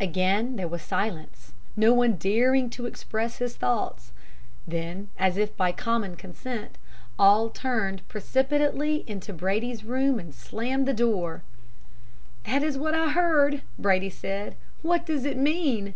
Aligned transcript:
Again 0.00 0.56
there 0.56 0.66
was 0.66 0.82
silence, 0.82 1.52
no 1.76 1.92
one 1.94 2.14
daring 2.14 2.68
to 2.70 2.86
express 2.86 3.36
his 3.38 3.54
thoughts. 3.54 4.10
Then, 4.66 5.08
as 5.16 5.36
if 5.36 5.56
by 5.56 5.70
common 5.70 6.16
consent, 6.16 6.76
all 7.16 7.48
turned 7.48 8.02
precipitately 8.08 9.04
into 9.06 9.32
Brady's 9.32 9.84
room 9.84 10.18
and 10.18 10.34
slammed 10.34 10.88
the 10.88 10.92
door. 10.94 11.42
"'That 12.42 12.64
is 12.64 12.76
what 12.76 12.94
I 12.96 13.10
heard,' 13.12 13.62
Brady 13.78 14.10
said. 14.10 14.56
'What 14.82 15.06
does 15.06 15.24
it 15.24 15.36
mean?' 15.36 15.94